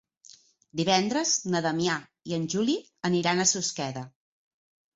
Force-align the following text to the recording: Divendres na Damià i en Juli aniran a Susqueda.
Divendres 0.79 1.33
na 1.55 1.61
Damià 1.67 1.99
i 2.31 2.37
en 2.39 2.49
Juli 2.55 2.79
aniran 3.13 3.45
a 3.45 3.49
Susqueda. 3.55 4.07